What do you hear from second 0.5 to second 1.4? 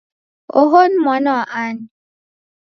Oho ni mwana